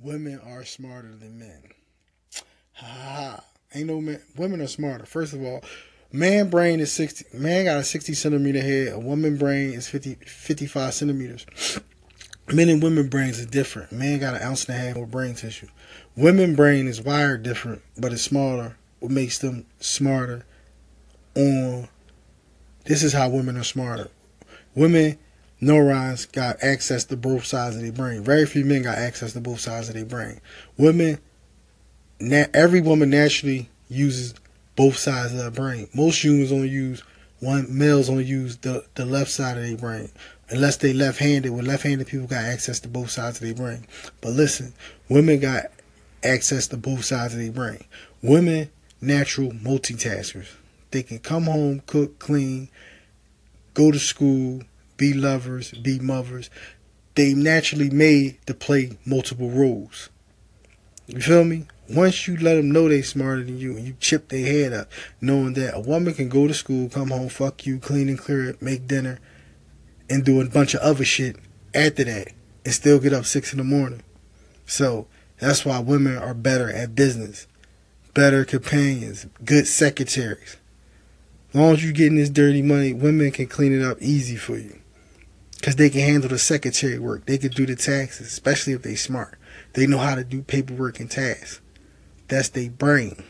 [0.00, 1.62] women are smarter than men.
[2.74, 3.44] Ha ha.
[3.74, 4.20] Ain't no man.
[4.36, 5.04] Women are smarter.
[5.04, 5.62] First of all,
[6.12, 7.36] man brain is 60.
[7.36, 8.92] Man got a 60 centimeter head.
[8.92, 11.46] A woman brain is 50, 55 centimeters.
[12.50, 13.92] Men and women brains are different.
[13.92, 15.68] Man got an ounce and a half more brain tissue.
[16.16, 18.76] Women brain is wired different, but it's smaller.
[19.00, 20.46] What makes them smarter
[21.36, 21.88] on
[22.84, 24.08] this is how women are smarter.
[24.74, 25.18] Women
[25.60, 28.22] neurons got access to both sides of their brain.
[28.22, 30.40] Very few men got access to both sides of their brain.
[30.76, 31.18] Women,
[32.20, 34.34] na- every woman naturally uses
[34.76, 35.88] both sides of their brain.
[35.94, 37.02] Most humans only use
[37.40, 37.66] one.
[37.76, 40.10] Males only use the the left side of their brain,
[40.50, 41.50] unless they left-handed.
[41.50, 43.86] With left-handed people got access to both sides of their brain.
[44.20, 44.72] But listen,
[45.08, 45.66] women got
[46.22, 47.84] access to both sides of their brain.
[48.22, 48.70] Women,
[49.00, 50.48] natural multitaskers.
[50.90, 52.68] They can come home, cook, clean,
[53.74, 54.62] go to school,
[54.98, 56.50] be lovers, be mothers.
[57.14, 60.10] They naturally made to play multiple roles.
[61.06, 61.66] You feel me?
[61.88, 64.90] Once you let them know they smarter than you and you chip their head up,
[65.22, 68.50] knowing that a woman can go to school, come home, fuck you, clean and clear
[68.50, 69.18] it, make dinner,
[70.10, 71.36] and do a bunch of other shit
[71.74, 72.32] after that,
[72.66, 74.02] and still get up six in the morning.
[74.66, 75.06] So
[75.38, 77.46] that's why women are better at business,
[78.12, 80.58] better companions, good secretaries.
[81.50, 84.58] As long as you're getting this dirty money, women can clean it up easy for
[84.58, 84.78] you.
[85.62, 87.26] Cause they can handle the secretary work.
[87.26, 89.38] They can do the taxes, especially if they smart.
[89.72, 91.60] They know how to do paperwork and tasks.
[92.28, 93.22] That's their brain.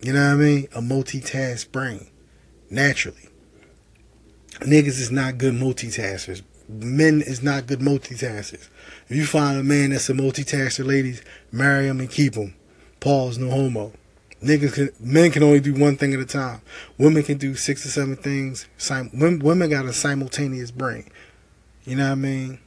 [0.00, 0.68] You know what I mean?
[0.74, 2.06] A multitask brain.
[2.70, 3.28] Naturally.
[4.60, 6.42] Niggas is not good multitaskers.
[6.68, 8.68] Men is not good multitaskers.
[9.08, 12.54] If you find a man that's a multitasker, ladies, marry him and keep him.
[13.00, 13.92] Pause, no homo.
[14.42, 16.60] Niggas can, men can only do one thing at a time.
[16.98, 18.66] Women can do six or seven things.
[18.76, 21.10] Sim, women got a simultaneous brain.
[21.84, 22.58] You know what I mean?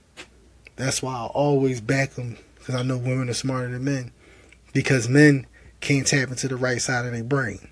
[0.76, 4.12] That's why I always back them because I know women are smarter than men.
[4.74, 5.48] Because men
[5.80, 7.70] can't tap into the right side of their brain.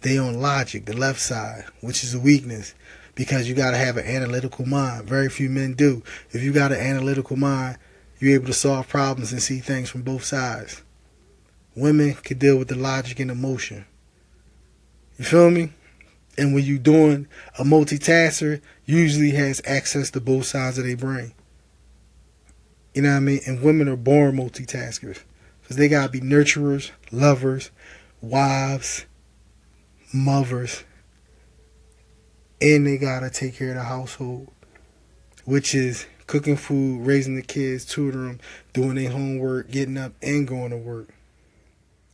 [0.00, 2.74] They on logic, the left side, which is a weakness
[3.14, 5.06] because you got to have an analytical mind.
[5.06, 6.02] Very few men do.
[6.30, 7.78] If you got an analytical mind,
[8.18, 10.82] you're able to solve problems and see things from both sides.
[11.76, 13.84] Women can deal with the logic and emotion.
[15.18, 15.72] You feel me?
[16.36, 21.32] And when you're doing a multitasker, usually has access to both sides of their brain.
[22.94, 23.40] You know what I mean?
[23.46, 25.20] And women are born multitaskers
[25.62, 27.70] because they gotta be nurturers, lovers,
[28.20, 29.06] wives,
[30.12, 30.84] mothers,
[32.60, 34.48] and they gotta take care of the household,
[35.44, 38.40] which is cooking food, raising the kids, tutoring them,
[38.72, 41.08] doing their homework, getting up, and going to work.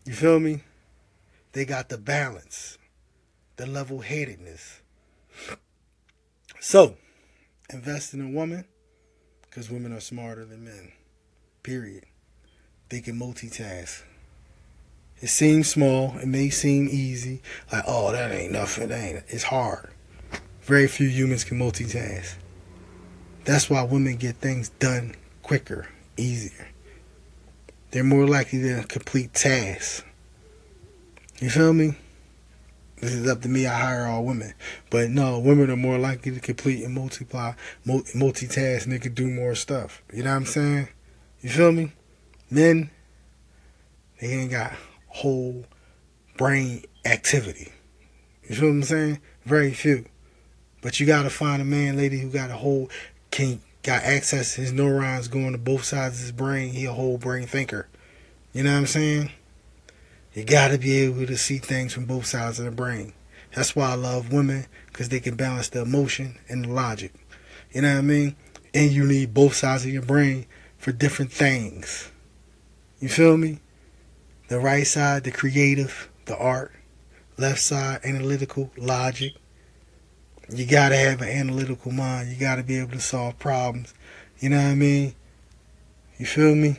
[0.04, 0.62] You feel me?
[1.52, 2.78] They got the balance,
[3.56, 4.80] the level headedness.
[6.62, 6.98] So,
[7.70, 8.66] invest in a woman
[9.42, 10.92] because women are smarter than men.
[11.62, 12.04] Period.
[12.90, 14.02] They can multitask.
[15.22, 16.18] It seems small.
[16.18, 17.40] It may seem easy.
[17.72, 18.88] Like, oh, that ain't nothing.
[18.88, 19.24] That ain't.
[19.28, 19.90] It's hard.
[20.60, 22.34] Very few humans can multitask.
[23.46, 25.88] That's why women get things done quicker,
[26.18, 26.68] easier.
[27.90, 30.04] They're more likely to complete tasks.
[31.40, 31.96] You feel me?
[33.00, 33.66] This is up to me.
[33.66, 34.52] I hire all women,
[34.90, 37.54] but no, women are more likely to complete and multiply,
[37.86, 40.02] multitask, and they can do more stuff.
[40.12, 40.88] You know what I'm saying?
[41.40, 41.92] You feel me?
[42.50, 42.90] Men,
[44.20, 44.74] they ain't got
[45.08, 45.64] whole
[46.36, 47.72] brain activity.
[48.42, 49.20] You feel what I'm saying?
[49.46, 50.04] Very few.
[50.82, 52.90] But you gotta find a man, lady, who got a whole
[53.30, 56.72] can got access his neurons going to both sides of his brain.
[56.72, 57.88] He a whole brain thinker.
[58.52, 59.30] You know what I'm saying?
[60.32, 63.12] You got to be able to see things from both sides of the brain.
[63.54, 67.12] That's why I love women because they can balance the emotion and the logic.
[67.72, 68.36] You know what I mean?
[68.72, 70.46] And you need both sides of your brain
[70.78, 72.12] for different things.
[73.00, 73.58] You feel me?
[74.46, 76.72] The right side, the creative, the art.
[77.36, 79.32] Left side, analytical, logic.
[80.48, 82.28] You got to have an analytical mind.
[82.28, 83.94] You got to be able to solve problems.
[84.38, 85.14] You know what I mean?
[86.18, 86.76] You feel me?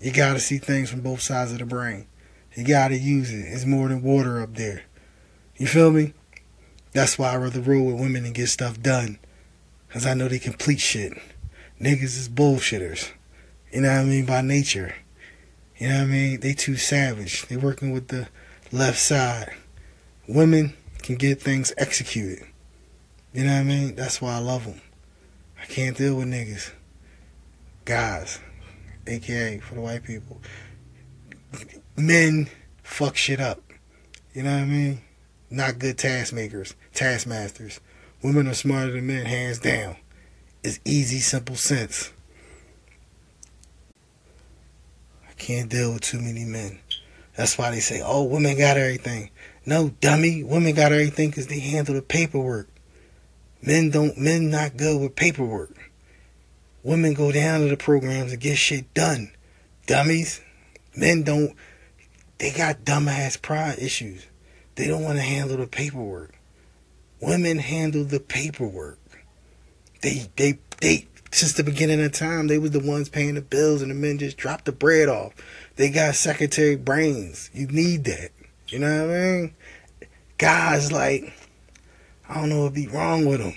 [0.00, 2.06] You got to see things from both sides of the brain.
[2.54, 3.46] You gotta use it.
[3.46, 4.82] It's more than water up there.
[5.56, 6.12] You feel me?
[6.92, 9.18] That's why I rather roll with women and get stuff done.
[9.88, 11.14] Cause I know they complete shit.
[11.80, 13.10] Niggas is bullshitters.
[13.72, 14.26] You know what I mean?
[14.26, 14.94] By nature.
[15.78, 16.40] You know what I mean?
[16.40, 17.46] They too savage.
[17.46, 18.28] They working with the
[18.70, 19.54] left side.
[20.28, 22.44] Women can get things executed.
[23.32, 23.94] You know what I mean?
[23.94, 24.80] That's why I love them.
[25.60, 26.70] I can't deal with niggas.
[27.86, 28.40] Guys.
[29.06, 30.40] AKA for the white people
[31.96, 32.48] men
[32.82, 33.60] fuck shit up.
[34.34, 35.02] You know what I mean?
[35.50, 37.80] Not good task makers, taskmasters.
[38.22, 39.96] Women are smarter than men, hands down.
[40.62, 42.12] It's easy, simple sense.
[45.28, 46.78] I Can't deal with too many men.
[47.36, 49.30] That's why they say, oh, women got everything.
[49.66, 50.42] No, dummy.
[50.42, 52.68] Women got everything because they handle the paperwork.
[53.60, 55.90] Men don't, men not good with paperwork.
[56.82, 59.32] Women go down to the programs and get shit done.
[59.86, 60.40] Dummies.
[60.96, 61.54] Men don't,
[62.42, 64.26] they got dumbass pride issues.
[64.74, 66.34] They don't want to handle the paperwork.
[67.20, 68.98] Women handle the paperwork.
[70.00, 73.80] They, they, they, since the beginning of time, they was the ones paying the bills
[73.80, 75.34] and the men just dropped the bread off.
[75.76, 77.48] They got secretary brains.
[77.54, 78.30] You need that.
[78.66, 79.54] You know what I mean?
[80.36, 81.32] Guys, like,
[82.28, 83.54] I don't know what be wrong with them.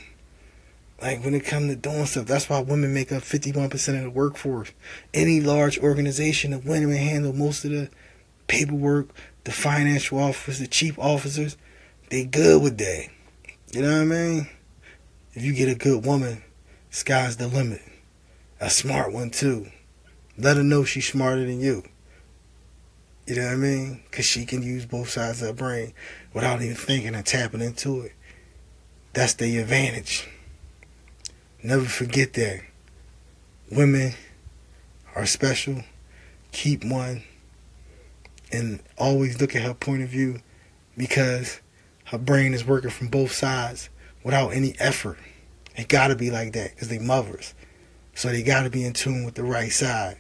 [1.02, 4.10] Like when it comes to doing stuff, that's why women make up 51% of the
[4.12, 4.72] workforce.
[5.12, 7.90] Any large organization, the women handle most of the
[8.47, 9.09] paperwork,
[9.44, 11.57] the financial officers, the chief officers.
[12.09, 13.07] They good with that.
[13.71, 14.50] You know what I mean?
[15.33, 16.44] If you get a good woman,
[16.89, 17.81] sky's the limit.
[18.59, 19.68] A smart one too.
[20.38, 21.83] Let her know she's smarter than you.
[23.27, 24.01] You know what I mean?
[24.09, 25.94] Because she can use both sides of her brain
[26.33, 28.13] without even thinking and tapping into it.
[29.13, 30.27] That's the advantage.
[31.63, 32.62] Never forget that.
[33.71, 34.13] Women
[35.15, 35.83] are special.
[36.51, 37.24] Keep one.
[38.51, 40.39] And always look at her point of view
[40.97, 41.59] because
[42.06, 43.89] her brain is working from both sides
[44.24, 45.18] without any effort.
[45.75, 47.53] It got to be like that because they mothers.
[48.13, 50.18] So they got to be in tune with the right side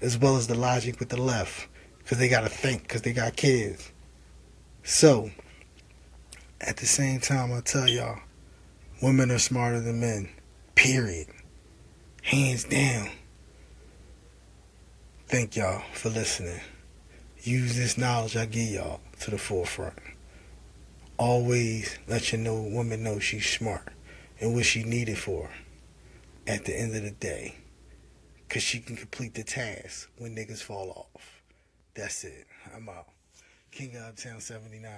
[0.00, 1.68] as well as the logic with the left
[1.98, 3.92] because they got to think because they got kids.
[4.84, 5.30] So,
[6.60, 8.20] at the same time, I tell y'all,
[9.02, 10.28] women are smarter than men.
[10.74, 11.26] Period.
[12.22, 13.10] Hands down.
[15.26, 16.60] Thank y'all for listening.
[17.46, 20.00] Use this knowledge I give y'all to the forefront.
[21.16, 23.86] Always let your know woman know she's smart
[24.40, 25.48] and what she needed for
[26.48, 27.54] at the end of the day.
[28.48, 31.40] Cause she can complete the task when niggas fall off.
[31.94, 32.48] That's it.
[32.74, 33.06] I'm out.
[33.70, 34.90] King of Uptown 79.